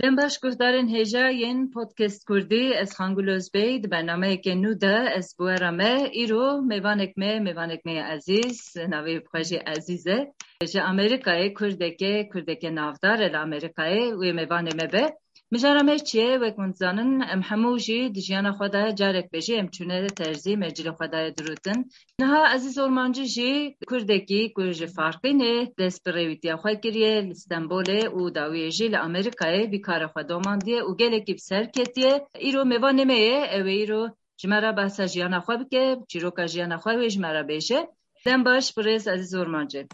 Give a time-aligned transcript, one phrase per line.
[0.00, 5.34] دم باش گفتارن هجا ین پودکست کردی از خانگولوز بید برنامه که نو ده از
[5.38, 10.32] بوارمه ایرو میوانک می میوانک می عزیز نوی بخواجی عزیزه
[10.72, 14.70] جا امریکای کردکه کردکه نافدار الامریکای وی میوانه
[15.52, 20.90] به مجرمه چیه؟ و کنزانن ام هموجی دجیان خدا جارک بجی ام چونه ترزی مجل
[20.92, 21.84] خدا دروتن
[22.18, 28.70] نها عزیز ارمانجی جی کردکی کج فرقی نه دست برویتی خواه کریه استنبول او داوی
[28.70, 32.26] جی لامریکای بیکار خود دوماندیه و گلکی بسر کتیه.
[32.34, 37.42] ایرو میوان نمیه او ایرو جمرا بحثا جیان خواه بکه چیروکا جیان خواه و جمرا
[37.42, 37.88] بیشه
[38.24, 39.86] دم باش بریز عزیز ارمانجی.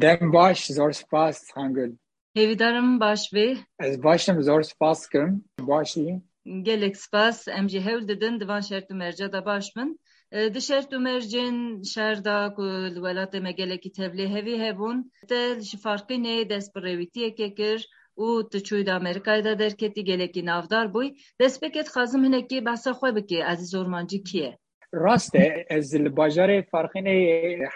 [0.00, 1.92] دم باش زور سپاس هنگل
[2.34, 6.20] Hevidarım baş vê Ez başim zor spas kirim başî
[6.62, 10.00] Gelek spas em jî hewl didin divan şer tu merce de baş min
[10.54, 10.96] Di şer tu
[11.94, 17.54] şerda ku li welatê me gelekî tevlê hevî hebûn te ji farkînê dest bi rêwîtiyekê
[17.54, 21.08] kir û tu çûyî di Amerîkayê de derketî gelekî navdar bûy
[21.40, 24.56] destpêket xazim hinekî behsa xwe bike ez zormancî ki
[24.94, 27.16] rast e ez li bajarê farxînê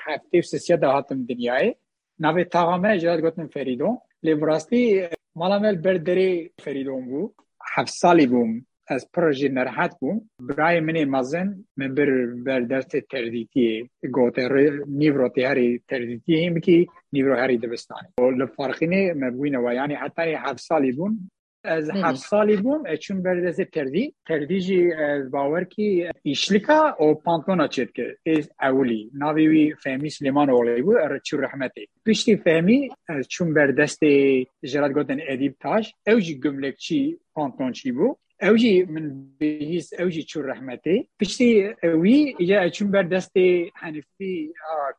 [0.05, 1.75] heftê û sesiya de hatim dinyayê
[2.21, 3.21] navê taxa me Jilal
[4.27, 7.33] لی براستی مالا مل بردری فریدون بو.
[7.75, 8.67] هفت بوم.
[8.89, 10.31] از پروژه نرحت بوم.
[10.41, 17.37] برای منی مزن من بر بردرت تردیتی گوته ری نیورو تیهری تردیتی هیم که نیورو
[17.37, 18.09] هری دبستانی.
[18.21, 21.31] و لفارخینه مبوین و یعنی حتی هفت سالی بوم.
[21.67, 24.91] از هفت سالی بوم چون برده تردی، پردی پردی جی
[25.33, 29.11] باور که ایشلیکا و پانتونا چید که از اولی.
[29.15, 31.89] ناویوی فهمی سلیمان اولی بو ار چور رحمتی.
[32.05, 32.91] پیشتی فهمی
[33.29, 39.27] چون برده زی جراد گوتن ادیب تاش اوجی گملک چی پانتون چی بو اوجی من
[39.39, 43.37] بیست اوجی چو رحمتی پشتی وی یا چون بر دست
[43.75, 44.53] هنفی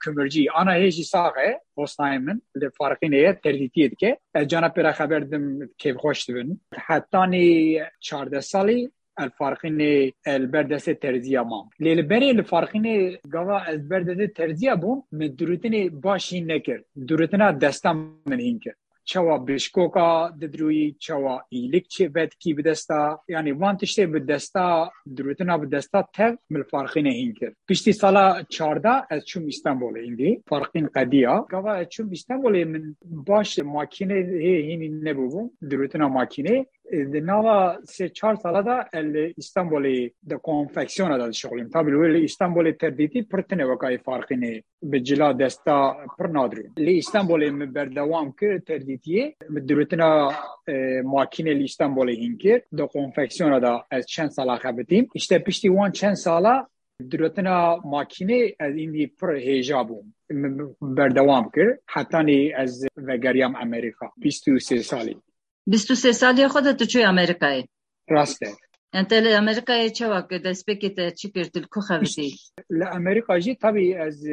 [0.05, 6.31] کمرجی آنها هیچی ساقه باستایمن لفارقی نیه تریتی از جان پر خبر دم که خوشت
[6.31, 13.17] بودن حتی نی چهار ده سالی الفارقی نی بر دست ترزیامان لیل بری الفارقی نی
[13.31, 18.77] گوا بر دست ترزیابون مدرتی نی باشی نکرد مدرتی دستم من کرد
[19.11, 20.07] چوا بشکوکا
[20.39, 23.01] د دروي چوا ایلیک چې بد کی بدستا
[23.33, 23.77] یعنی وان
[24.15, 24.65] بدستا
[25.19, 28.25] دروته نه بدستا ته مل فرق نه هینګر پشتي سالا
[28.57, 32.95] 14 از چوم استانبول ایندی فرق ان قدیا قوا چوم استانبول من
[33.31, 35.49] باش ماکینه اینی هینی نه بوم
[36.91, 37.53] د نوو
[37.93, 39.95] سه چار ساله دا ال استنبولي
[40.33, 44.51] د کنفکسيون د شغلم تابل ویل استنبولي تر دي تي پرتنه وکای فرق نه
[44.93, 45.75] به جلا دستا
[46.19, 49.25] پر نادر ل استنبولي م بر دوام ک تر دي تي
[49.57, 50.09] مدرتنا
[51.15, 56.23] ماکینه ل استنبولي هینکر د کنفکسيون دا از چن ساله خبتیم اشته پشتي وان چند
[56.23, 56.55] ساله
[57.05, 60.13] مدرتنا ماکینه از این دی پر هجابم
[60.81, 65.17] بر دوام کر حتی از وگریام امریکا 23 سالی
[65.71, 66.41] Bîst û sê salî.
[66.41, 67.63] 23 سالی خودت تو چوی امریکایی
[68.09, 68.49] Rast e.
[68.93, 72.29] انت لی امریکای چوا که دست پێکێت چی کرد کو خەویتی
[72.79, 74.25] Li Amerîka jî tabii ez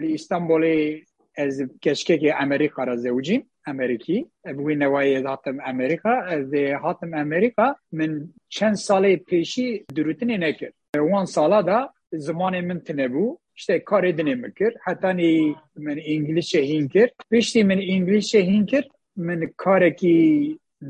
[0.00, 1.04] li İstanbulê
[1.36, 8.34] ez keşkekê Amerîka ra zewcîm Amerîkî wî newayê hatim Amerîka ez ê hatim Amerîka min
[8.48, 14.34] çend salê pêşî durûtinê nekir wan sala da zimanê min tune bû işte karê dinê
[14.42, 18.88] min kir hetanî min îngilîşe hîn kir piştî min îngilîşe hîn kir
[19.26, 20.18] min karekî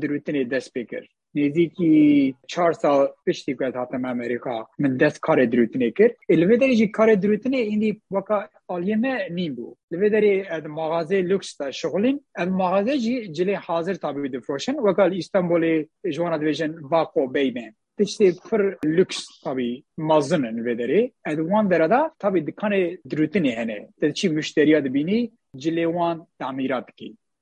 [0.01, 5.45] durûtinê dest pê kir nêzîkî çar sal piştî ku ez hatim Amerîka min dest karê
[5.51, 6.09] durûtinê kir.
[6.31, 9.75] Ê li vê derê jî karê durûtinê îndî weka aliyê me nîm bû.
[9.91, 14.73] Li vê derê ez maxazê lüks da şixulîm ez maxazê jî cilê hazir tabî difroşin
[14.73, 18.61] weka li İstanbulê ji wan re dibêjin Bako Beymen tiştê pir
[18.97, 23.87] lüks tabî mezin in vê derê ez wan dere da tabî dikanê durûtinê hene.
[23.99, 24.13] Te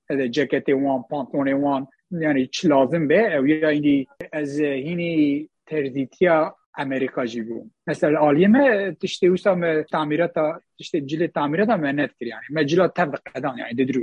[0.09, 6.55] از جکت وان پانتون وان یعنی چی لازم به او یا اینی از هینی ترزیتیا
[6.77, 7.43] امریکا جی
[7.87, 12.65] مثلا آلیه من تشتی اوستا من تعمیراتا تشتی جل تعمیراتا من نت کری یعنی من
[12.65, 14.01] جلا تب قدان یعنی ددرو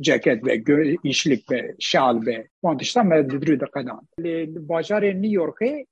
[0.00, 5.14] جاکت به گر ایشلیک به شال به وان تشتا من ددرو ده قدان لی باجار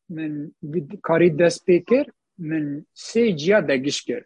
[0.08, 0.52] من
[1.02, 2.04] کاری دست پیکر
[2.38, 4.22] من سی جیا دگش کر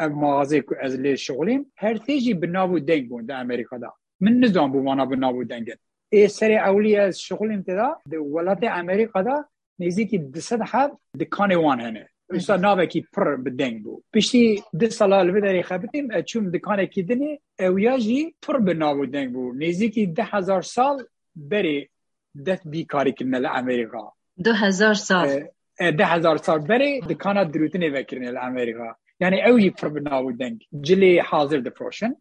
[0.00, 4.72] او مغازه که از لی شغلیم هر تیجی بناو دنگ بونده امریکا دا من نزام
[4.72, 5.74] بو وانا بنابو دنگن
[6.08, 9.44] ای سر اولی از شغل امتدا ده ولات امریکا دا
[9.78, 12.08] نیزی که دست حد دکان وان هنه.
[12.32, 14.02] ایسا ناوه که پر بدنگ بو.
[14.12, 19.32] پیشتی ده سالا الوی داری خبتیم چون دکان اکی دنی اویا جی پر بنابو دنگ
[19.32, 19.52] بو.
[19.52, 21.04] نیزی که ده هزار سال
[21.36, 21.88] بری
[22.44, 24.12] ده بیکاری کنه لامریکا
[24.44, 25.48] دو هزار سال.
[25.78, 30.64] ده هزار سال بری دکانات دروتنی وکرنه لامریکا یعنی اوی پر بنابو دنگ.
[30.80, 32.16] جلی حاضر دفروشن.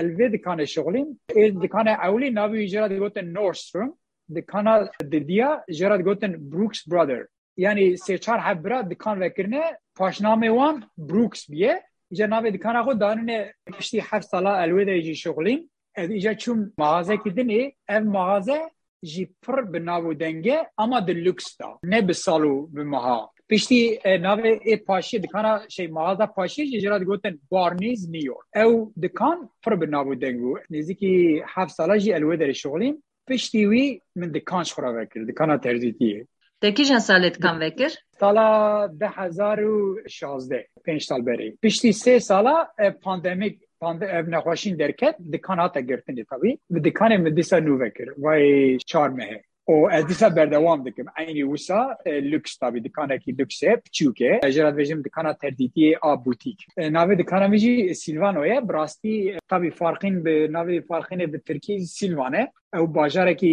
[0.00, 1.08] El vê dikanê şixulîm
[1.40, 3.90] ê dikanê ewlî navê wî jira digotin Nordstrom
[4.36, 4.74] دکانا
[5.12, 7.26] ددیا جرات گوتن بروکس برادر.
[7.56, 9.64] یعنی سه چهار حبرا دکان وکرنه.
[9.98, 11.82] پاشنامه وان بروکس بیه.
[12.10, 15.70] ایجا ناوی دکان خود دانونه پشتی هفت ساله الوی ده جی شغلیم.
[15.96, 18.60] ایجا چون مغازه کدنی اف مغازه
[19.02, 19.78] جی پر به
[20.14, 21.78] دنگه اما د لوکس دا.
[21.82, 27.38] نه به سالو به مها پشتی ناوی ای پاشی دکانا شی مغازه پاشی جرات گوتن
[27.48, 33.02] بارنیز نیویورک او دکان پر به ناو دنگو نزدیکی هفت ساله جی الوی ده شغلیم
[33.28, 36.26] پشتی وی من دکان شخورا وکر دکانا ترزیتیه
[36.62, 42.66] تکیجان سالت کم وکر؟ سالا ده هزار و شازده پنج سال بری پشتی سه سالا
[43.02, 43.58] پاندمیک
[44.28, 49.90] نخواشین درکت دکان هاتا گرتنی طبی و دکان مدیسا نو وکر وای چار مهه او
[49.90, 51.04] از دیسا بردوام دکم.
[51.18, 56.66] اینی وسا لوکس تابی دکانه کی لوکسه پچوکه جرات وجم دکانه تردیتی آ بوتیک.
[56.78, 62.52] ناوی دکانه میجی سیلوانویه براستی تابی فارقین به ناوی فارقین به ترکی سیلوانه.
[62.74, 63.52] او باجاره کی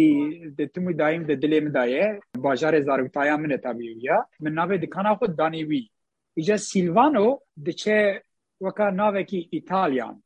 [0.58, 2.20] د تمو دایم د دلیم دایه.
[2.38, 5.90] باجاره زاروتایا من تابی ویا من ناوی دکانه خود دانی وی.
[6.34, 8.22] ایجا سیلوانو دچه
[8.60, 10.22] وکا ناوی کی ایتالیان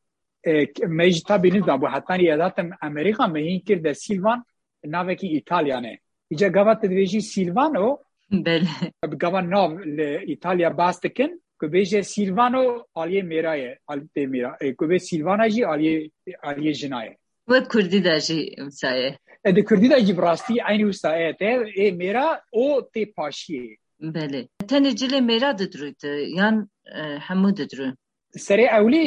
[0.88, 4.44] میج تابی نزدم بو حتی یاداتم امریکا مهین کرد سیلوان.
[4.92, 5.98] Navekî İtalyanê.
[6.30, 7.98] Îca gava te dibêjî Silvano
[9.22, 14.84] gava nav li İtalya bas dikin ku bêje Silvano aliyê mêra ye aliyê mêra ku
[14.84, 16.10] bê Silvana jî aliyê
[16.42, 17.16] aliyê jina ye.
[17.48, 19.18] Web Kurdî de jî wisa ye.
[19.44, 21.50] E di Kurdî de jî bi rastî aynî wisa ye te
[21.84, 23.76] ê mêra o tê paşiyê.
[24.00, 24.48] Belê.
[24.70, 26.68] Tenê cilê mêra didrûte yan
[27.26, 27.96] hemû didrûn.
[28.36, 29.02] Serê ewlî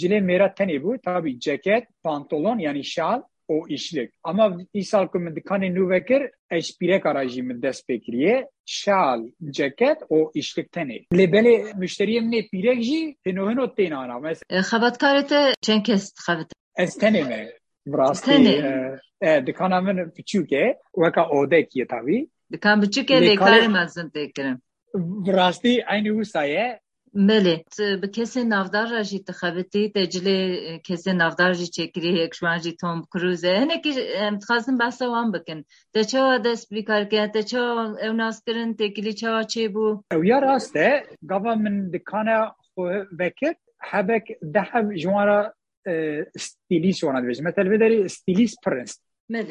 [0.00, 4.10] cilê mêra tenê bû tabî ceket, pantolon yani şal o işlik.
[4.22, 9.20] Ama İsal ku min dikanê nû vekir eşpîrek ara jî min dest pê kiriye şal
[9.50, 11.06] ceket o işlik tenê.
[11.12, 14.32] Lê belê müşteriyê min ê pîrek jî hino hino tên ana.
[14.50, 16.52] Xebatkarê te çend kes dixebit?
[16.76, 17.52] Ez tenê me.
[17.88, 18.62] Rastî
[19.46, 22.28] dikana min piçûk e weka odek ye tavî.
[22.52, 24.58] Dikan biçûk e lê karê mezin tê kirin.
[25.26, 26.44] Rastî aynı wisa
[27.14, 33.02] بله به کسی نافدار را جی تخبتی تجلی کسی نافدار جی چکری اکشوان جی توم
[33.14, 33.92] کروزه هنه که
[34.46, 39.12] خواستم بحثا وان بکن تا چه دست بیکار که تا چه او ناس کرن تکلی
[39.12, 42.82] چه چه بو او یا راسته گاوا من دکانه خو
[43.18, 45.54] وکر حبک دحب جوارا
[46.38, 49.00] ستیلیس وانا دوش مثلا بداری ستیلیس پرنس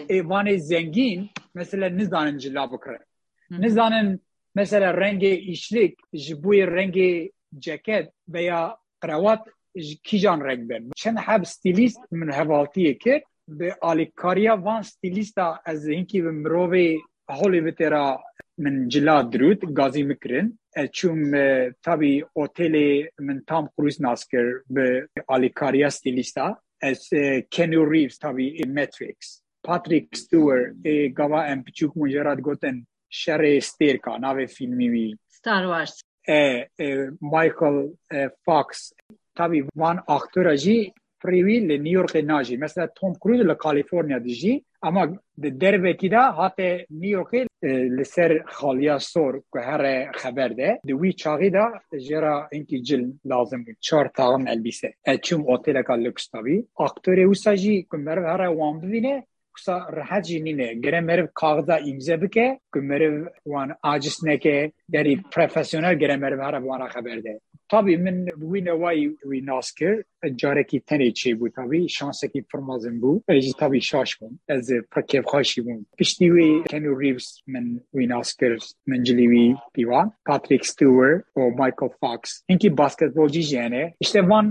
[0.09, 3.00] ایوان زنگین مثلا نزانن جلا بکرن
[3.51, 4.19] نزانن
[4.56, 9.41] مثلا رنگ ایشلیک جبوی رنگ جکت veya kravat
[10.03, 16.21] کیجان رنگ بن چند حب ستیلیست من هوالتیه کرد به آلیکاریا وان ستیلیستا از اینکی
[16.21, 18.23] به مروی هولی بترا
[18.57, 20.59] من جلا درود گازی مکرن
[20.91, 21.33] چون
[21.83, 26.57] تابی اوتیل من تام کروز ناسکر به آلیکاریا ستیلیستا.
[26.81, 27.09] از
[27.51, 30.73] کنیو ریفز تابی ماتریکس پاتریک ستور
[31.15, 35.17] گاوا ام پچوک منجرات گوتن شر ستیرکا ناوی فیلمی وی.
[35.27, 35.65] ستار
[39.75, 40.93] van aktöra jî
[41.23, 45.03] privî li New Yorkê najî mesela Tom Cruise li Kaliforniya dijî ama
[45.41, 47.47] di dervekî de hate New Yorkê
[47.97, 51.65] li ser xaliya sor ku here xeber de di wî çaxî de
[52.07, 57.55] jêra hinkî cil lazim bû çar taxin elbîse e çûm oteleka lüks tabî aktörê wisa
[57.55, 58.47] jî ku meriv here
[59.97, 63.16] rehet jî nîne gere meriv kaxda îmze bike ku meriv
[63.54, 67.39] wan acis neke derî profesyonel gere meriv here wana xeber de
[67.69, 70.04] Tabii min wî newayî wî nas kir
[70.42, 73.11] carekî tenê çêbû tabii şansekî pir mezin bû
[73.42, 78.33] jî tabii şaş bûm ez pir kêfxweşî bûm piştî wê Kenny Reeves min wî nas
[78.39, 78.54] kir
[78.87, 79.56] min cilî
[80.25, 82.21] Patrick Stewart û Michael Fox.
[82.49, 83.94] Hinkî basketbolcî jî hene
[84.30, 84.47] van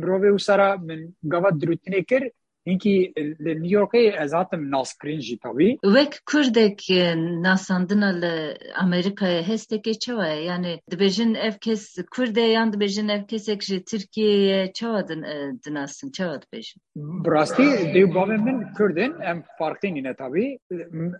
[0.00, 2.22] mirovê wisa min gava dirûtinê kir
[2.66, 6.82] اینکی نیویورکی از هاتم ناسکرین جی تاوی وک کردک
[7.16, 13.48] ناساندن ل امریکا هسته که چوه یعنی دبیجن اف کس کرده یان دبیجن اف کس
[13.48, 15.02] اکش ترکیه چوه
[15.64, 16.80] دناسن چوه دبیجن
[17.24, 20.58] براستی دیو بابه من کردن ام فرقین اینه تاوی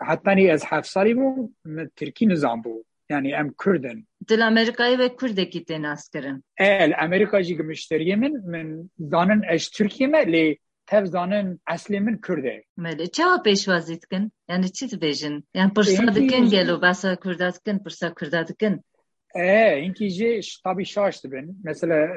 [0.09, 1.50] حتی نی از هفت سالی بو
[1.97, 4.09] ترکی نظام بو yani em Kurdin.
[4.28, 6.45] Dil Amerikayı ve Kurdekî tê nas kirin.
[6.59, 10.59] El Amerika jî müşteriye min min zanin eş Türkiye me lê
[10.90, 12.64] tev zanin eslê min Kurd e.
[12.78, 14.33] Melê çawa pêşwazî dikin?
[14.49, 15.42] Yani çi dibêjin?
[15.54, 18.85] Yani pirsa dikin gelo basa Kurda dikin, pirsa Kurda dikin.
[19.35, 21.61] E, hinkî jê tabî şaş dibin.
[21.64, 22.09] Mesela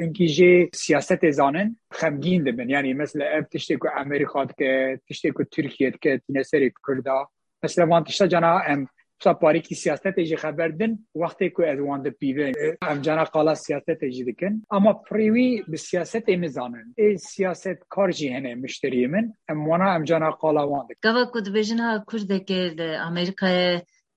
[0.00, 2.68] hinkî jê siyasetê zanin xemgîn dibin.
[2.68, 7.26] Yani mesela ev tiştê ku Amerîka dike, tiştê ku Tirkiye dike, tîne serê Kurda.
[7.62, 8.86] Mesela van tişta cana em
[9.24, 13.54] سا پاری کی سیاست جی خبر دن وقتی که از وان پیوه ام جانا قالا
[13.54, 19.32] سیاست جی دکن اما پریوی به سیاست میزانن ای سیاست کار جی هنه مشتری من
[19.48, 22.74] ام وانا ام جانا قالا وان دکن گوا کد بجن ها کرده که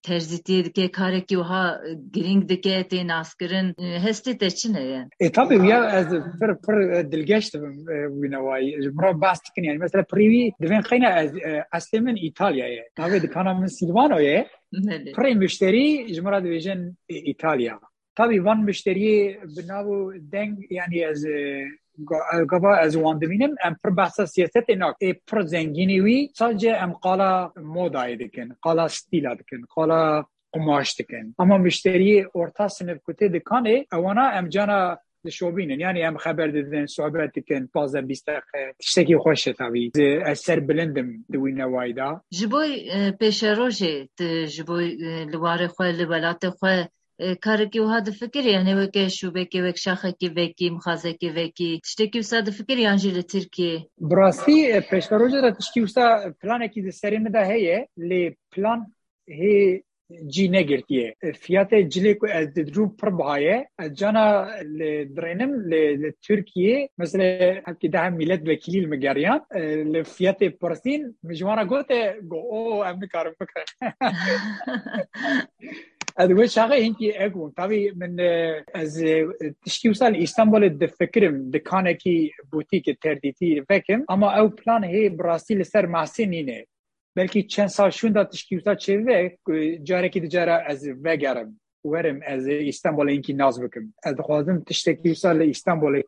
[0.04, 1.82] terzitti dike kareki ha
[2.14, 5.10] giring dike te naskirin hesti te çine yani.
[5.20, 6.08] E tabi ya ez
[6.40, 7.86] pir pir dilgeçtim
[8.22, 11.32] winaway jmra bas tikin yani mesela privi divin khayna ez
[11.72, 12.84] asli min İtalya'ya.
[12.96, 14.46] Tabi dikana min Silvano'ya.
[15.16, 17.80] Pri müşteri jmra divijin İtalya.
[18.16, 21.26] Tabi van müşteriye binavu deng yani ez
[22.50, 24.96] گوا از وان دمینم ام پر بحث سیاست اینا.
[25.00, 31.36] ای پر زنگینی وی سالج ام قالا مود آیده قالا ستیل دکن، قالا قماش دکن.
[31.40, 33.86] اما مشتری ارتا سنف کتی دکنه.
[33.92, 39.92] اوانا ام جانا دشوبینن یعنی ام خبر دیدن صحبت کن پازه بیستقه تشتکی خوش تاوی
[40.26, 44.10] از سر بلندم دوی نوایده جبوی پیش روشی
[44.58, 46.88] جبوی لوار خواه لبلات خواه
[47.20, 50.70] کار کی وہ ہدف فکر یعنی وہ شو به کے ایک شاخ کی وے کی
[50.70, 53.76] مخاز کی وے کی تشتے کی وسا ہدف فکر یعنی جے ترکی
[54.10, 54.56] براسی
[54.90, 56.08] پیشتر وجہ رات تشتے وسا
[56.42, 57.44] پلان کی دے سرے میں دا
[58.56, 58.80] پلان
[59.28, 59.78] هی
[60.28, 60.62] جی نے
[61.42, 63.58] فیات جلے کو از درو پر بھائے
[63.98, 64.24] جانا
[64.64, 72.00] لے درینم لے ترکی مثلا ہم کی ملت وکیل مگاریان لے فیات پرسین مجوانا گوته
[72.32, 73.64] گو او ام کارم فکر
[76.10, 78.20] bikirim از وی شاقه هنگی اگون تابی من
[78.74, 79.04] از
[79.66, 85.86] تشکی وسال استانبول دفکرم دکانه کی بوتیک تردیتی فکم اما او پلان هی براستی لسر
[85.86, 86.68] محسی نینه.
[87.16, 91.60] بلکه چند سال شون دا تشکی وسال چه وی جاره کی دجاره از وگرم.
[91.86, 93.94] ورم از استانبول اینکی ناز بکم.
[94.04, 96.02] از خوازم تشتکی وسال استانبول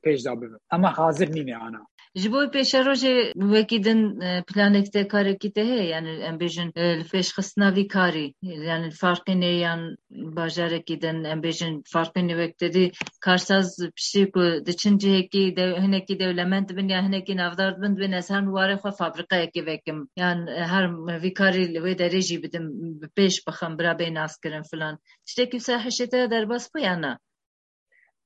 [2.16, 5.54] پیش دا ببم اما حاضر نینه آنا Ji bo pêşerojê wekî din planek te karekî
[5.54, 8.34] te heye yani em bêjin li pêşxistina vî karî.
[8.42, 15.56] Yani farqînê yan bajarekî din em bêjin farqînê wek dedî karsaz piştî ku diçin cihekî
[15.58, 20.08] hinekî dewlemend dibin ya hinekî navdar dibin dibin ez her warê xwe fabrikayekê vekim.
[20.18, 20.86] Yan her
[21.24, 22.66] vî karî li wê derê jî bidim
[23.02, 25.00] bi pêş bixim bira bê naskirin filan.
[25.26, 27.20] Tiştekî wisa hişê te derbas bû ya na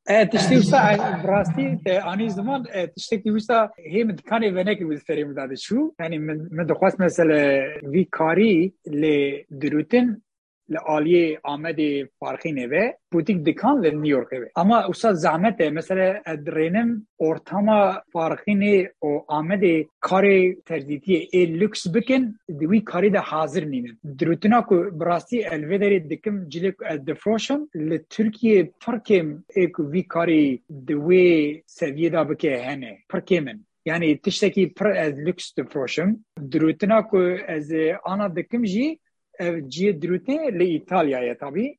[0.07, 0.77] تشتی وسا
[1.23, 6.65] براستی آنی زمان تشتی وسا هم دکانی و نکر بود فریم داده شو یعنی من
[6.69, 9.31] دخواست مثلا وی کاری ل
[9.61, 10.21] دروتن
[10.69, 11.79] لآلیه آمد
[12.19, 16.07] فارقی نوه بوتیک دکان ل نیویورک وی اما اوسا زحمت مثلا
[16.45, 17.79] درینم اورتاما
[18.13, 19.63] فارقی نه او آمد
[19.99, 20.25] کار
[20.65, 22.23] تردیدی ای لکس بکن
[22.59, 26.75] دوی کاری ده حاضر نینن دروتنا کو براستی الوی داری دکم جلیک
[27.07, 34.73] دفروشم ل ترکیه فرکم ایک وی کاری دوی سویه دا بکه هنه فرکمن yani tiştekî
[34.73, 37.71] pir ez lüks difroşim dirûtina ku ez
[38.03, 38.99] ana dikim jî
[39.39, 41.77] ev ciyê dirûtê li İtalyayê tabî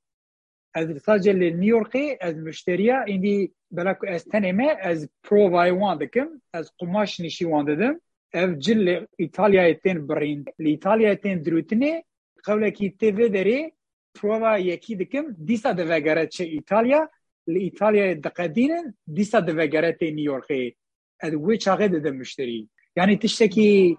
[0.76, 5.70] ez sadece li New Yorkê ez müşteriya îndî bela ku ez tenê me ez provayê
[5.70, 8.00] wan dikim ez qumaş nîşî wan didim
[8.32, 12.02] ev cil li İtalyayê tên birîn li İtalyayê tên dirûtinê
[12.46, 13.72] qewlekî tê vê derê
[14.14, 17.08] prova yekî dikim dîsa divegere çi İtalya
[17.48, 20.74] li İtalyayê diqedînin dîsa divegere tê New Yorkê
[21.22, 23.96] ez wê çaxê didim müşterî yani tiştekî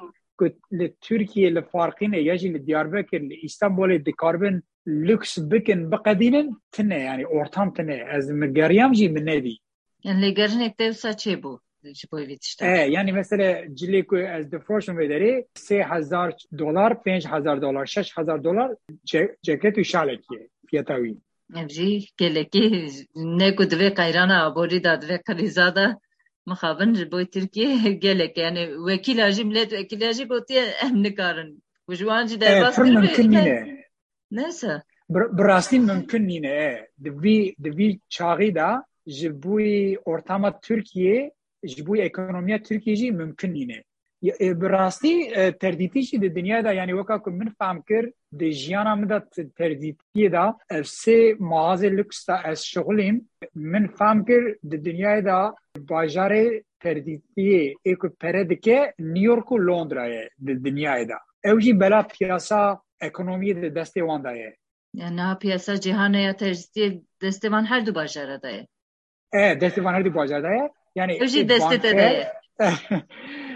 [0.74, 7.00] li Türkiye li farqîne ya jî li Diyarbekir li İstanbulê dikarbin lüks bikin biqedînin tune
[7.00, 9.58] yani ortam tune ez mi geriyam jî min nedî
[10.03, 11.60] yani lêgerinek te wisa çê bû
[11.94, 16.34] ji bo vê tişta e yani mesela cilê ku ez difroşim vê derê sê hezar
[16.58, 18.72] dolar pênc hezar dolar şeş hezar dolar
[19.44, 20.50] ceket û şalekî
[26.48, 28.18] ye fiyata wî ev jî gelekî ne ku divê qayrana aborî da divê qelîza da
[28.18, 32.00] مخابن بۆی ترکیه gelek yani wekîla jî millet wekîla jî gotiye em nikarin ku ji
[32.00, 33.86] wan jî derbas mümkün nîne
[34.32, 39.30] neyse bi rastî mümkün nîne di vî di vî çaxî da ji
[44.62, 45.13] براسی
[45.62, 48.09] تردیتی در د دنیا دا؟ یعنی وکا کوم من فهم کړ
[48.39, 49.19] د ژوند امدا
[49.57, 50.45] تردیتی دا.
[50.69, 51.07] اس
[51.39, 53.21] ماز لوکس دا اس شغلیم.
[53.55, 55.39] من فهم کړ د دنیا دا
[55.93, 56.36] بازار
[56.86, 60.19] تردیتی اکو پرد که نیویورک او لندن راي
[60.50, 61.19] د دنیا دا.
[61.45, 62.62] او جی بلا پیاسا
[63.01, 64.51] اکونومی د دسته وان دا یې
[65.19, 66.88] نه پیاسا جهان یا تردیتی
[67.24, 68.63] دسته وان هر دو بازار دا یې
[69.33, 72.27] اه دسته وان هر دو بازار دا یې یعنی او جی دسته ده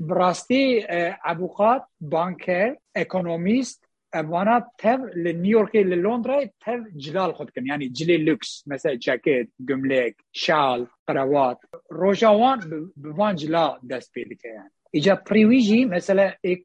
[0.00, 0.86] براستی
[1.24, 3.84] ابوقات بانکر اکونومیست
[4.14, 7.66] اوانا تف ل نیویورک ل لندن تف جلال خود کن.
[7.66, 11.58] یعنی جلی لوکس مثلا جاکت گملک شال قروات.
[11.90, 16.62] روجاوان بوان جلا دست پیدا کردن ایجا پریویجی مثلا ایک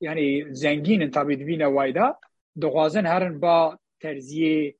[0.00, 2.16] یعنی زنگین تابید وینا وایدا
[2.62, 4.74] دخوازن هرن با ترزیه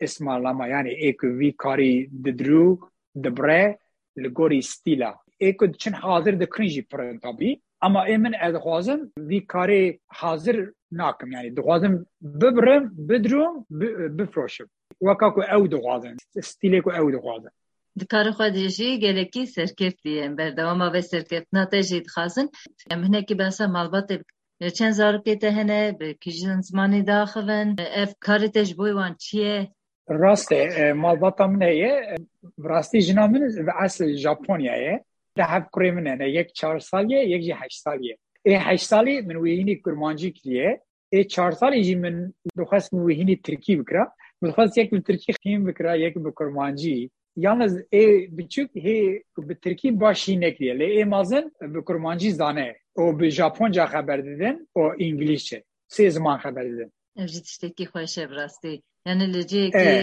[0.00, 0.68] اسمالما.
[0.68, 2.78] یعنی ایکو وی کاری ددرو
[3.24, 3.78] دبره
[4.16, 5.14] لگوری ستیلا.
[5.38, 12.06] ایکو چن حاضر دکرین جی پرنتابی اما ایمن ادخوازم وی کاری حاضر ناکم یعنی دخوازم
[12.40, 13.66] ببرم بدروم
[14.18, 17.50] بفروشم وکا کو او دخوازم ستیلی کو او دخوازم
[18.00, 22.48] دکار خود جی گلکی سرکفتیه بردوام و سرکفتنا تجی دخوازن
[22.90, 24.20] هنکی بسا مالبات
[24.74, 29.70] چند زارکی تهنه به کجن زمانی داخلن اف کاری تج بوی وان چیه
[30.08, 32.16] راسته مالباتا من هیه
[32.58, 36.52] راستی جنا من و اصل ژاپنیایه ده هف کری ده هر کریم نه نه یک
[36.52, 38.18] چهار سالیه یک جی هشت سالیه.
[38.44, 40.80] ای هشت سالی من ویه کرمانچی کیه
[41.12, 44.12] ای چهار سالی جی من دخواست من ویه ترکی بکرا.
[44.42, 49.20] من دخواست یک من ترکی خیم بکرا یک به کرمانچی یعنی از ای بچوک هی
[49.48, 52.76] به ترکی باشی نکیه لی ای مازن به کرمانچی زانه.
[52.92, 56.90] او به ژاپن جا خبر دیدن او انگلیشه سه زمان خبر دیدن.
[57.16, 59.96] امشت شکی خوشه برستی yani li ciyekî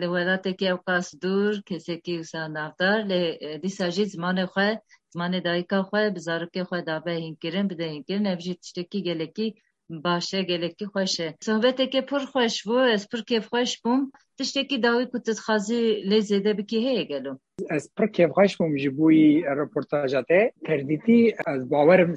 [0.00, 3.22] li welatekî ew qas dûr kesekî wisa navdar lê
[3.62, 4.68] dîsa jî zimanê xwe
[5.12, 9.48] zimanê dayîka xwe bi zarokê xwe dabe hînkirin bide hînkirin ev jî tiştekî gelekî
[9.90, 14.00] baş e gelekî xweş e sohbetekê pir xweş bû ez pir kêfxweş bûm
[14.38, 17.32] tiştekî dawî ku tu dixwazî lê zêde bikî heye gelo
[17.76, 19.28] ez pir kêfxweş bûm ji bûî
[19.60, 21.20] reportaja te terdîtî
[21.52, 22.14] ez bawerim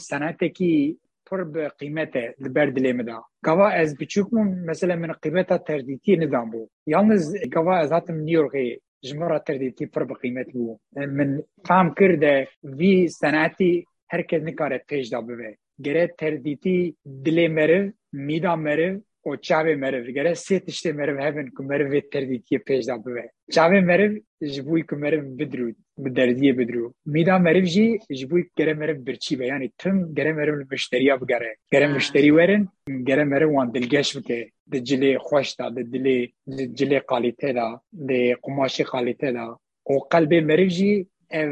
[1.31, 2.13] پر به قیمت
[2.55, 4.33] بر دلی مدا کوا از بچوک
[4.69, 6.69] مثلا من قیمت تردیتی ندام بو.
[6.85, 10.79] یالنز قوا از هاتم نیورگی جمهورا تردیتی پر به قیمت بو.
[10.95, 16.95] من فهم کرده وی سناتی هرکت نکاره پیش دا بوه گره تردیتی
[17.25, 22.01] دلی مره میدام مره û çavê meriv gere sê tiştê meriv hebin ku meriv vê
[22.13, 23.25] terdîtiyê pêş da bibe
[23.55, 25.67] çavê meriv ji bo ku meriv bidrû
[26.03, 30.33] bi derdiyê bidrû mîda meriv jî ji bo gere meriv birçî be yanî tim gere
[30.33, 32.63] meriv li müşteriya bigere gere müşterî werin
[33.03, 36.19] gere meriv wan dilgeş bike di cilê xweş da di dilê
[36.57, 37.67] di cilê qalîtê da
[38.07, 39.45] di qumaşê qalîtê da
[39.91, 41.51] û qelbê meriv jî ev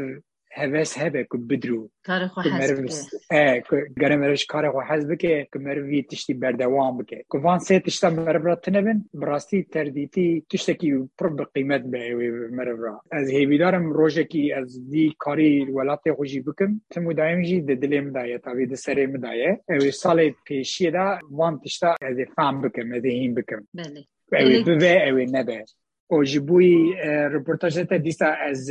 [0.52, 1.90] هواس هب کو بدرو.
[2.06, 3.10] کار خو حس
[4.48, 7.24] کار خو حس بکه کو مروی تشتی بر دوام بکه.
[7.28, 13.00] کو وان سه تشت مربرا تنبن براسی تردیتی تشت کی پر بقیمت به وی مربرا
[13.12, 18.12] از هیبدارم روزی کی از دی کاری ولات خوشی بکم تم دائم جی د دلم
[18.12, 19.60] دایه تا وی د سره مدایه.
[19.92, 23.66] سال پیشی دا وان تشتا از فام بکم از هین بکم.
[23.74, 24.04] بله.
[24.32, 25.64] و به و نبا
[26.10, 26.94] اوجبوی
[27.34, 28.70] رپورتاج تا دیستا از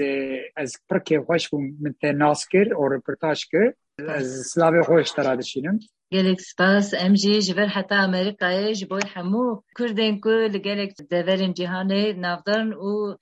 [0.55, 3.73] از پرکی خوش بوم متناس کر او رپورتاج کر
[4.07, 5.79] از سلاو خوش ترادشینم
[6.11, 12.73] گلک سپاس ام جی جبر حتا امریکای جبوی حمو کردین کل گلک دورین جیهانی نافدارن
[12.73, 13.15] او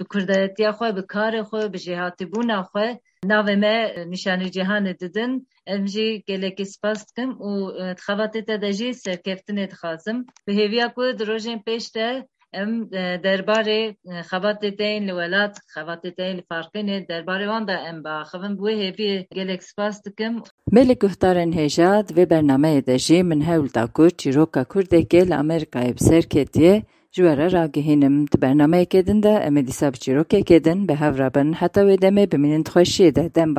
[0.00, 5.32] بکردارتی خوی بکار خوی بجیهاتی بونا خوی ناوی مه نشان جیهانی دیدن
[5.66, 11.58] ام جی گلک سپاس کم او تخواتی تا دجی سرکفتنی تخاسم به هیویا کو دروجین
[11.66, 12.08] پیشتا
[12.54, 12.84] ام
[13.16, 19.50] دربار خبات دتین لولات خبات دتین فارقین دربار واندا ام با خبن بوه هفی گل
[19.50, 25.32] اکسپاس دکم ملی گهتارن هجاد و برنامه دجی من هول دا کور چیروکا کرده گل
[25.32, 26.82] امریکا ایب سر کتیه
[27.14, 32.26] جوارا را گهینم تو برنامه کدن دا امیدی ساب چیروکا کدن به هفرابن حتا ویدمه
[32.26, 33.54] بمینند خوشیده دن